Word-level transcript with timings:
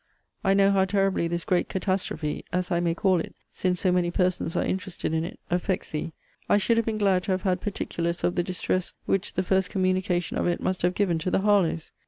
I 0.43 0.55
know 0.55 0.71
how 0.71 0.85
terribly 0.85 1.27
this 1.27 1.43
great 1.43 1.69
catastrophe 1.69 2.43
(as 2.51 2.71
I 2.71 2.79
may 2.79 2.95
call 2.95 3.19
it, 3.19 3.35
since 3.51 3.79
so 3.81 3.91
many 3.91 4.09
persons 4.09 4.55
are 4.55 4.65
interested 4.65 5.13
in 5.13 5.23
it) 5.23 5.39
affects 5.51 5.89
thee. 5.89 6.13
I 6.49 6.57
should 6.57 6.77
have 6.77 6.87
been 6.87 6.97
glad 6.97 7.21
to 7.25 7.33
have 7.33 7.43
had 7.43 7.61
particulars 7.61 8.23
of 8.23 8.33
the 8.33 8.41
distress 8.41 8.95
which 9.05 9.33
the 9.33 9.43
first 9.43 9.69
communication 9.69 10.37
of 10.39 10.47
it 10.47 10.59
must 10.59 10.81
have 10.81 10.95
given 10.95 11.19
to 11.19 11.29
the 11.29 11.41
Harlowes. 11.41 11.91